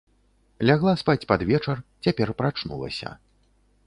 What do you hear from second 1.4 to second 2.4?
вечар, цяпер